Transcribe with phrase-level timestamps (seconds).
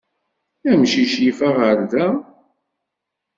[0.71, 2.07] Amcic yif aɣerda?